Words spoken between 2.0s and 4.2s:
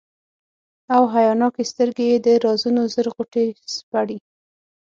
یې د رازونو زر غوټي سپړي،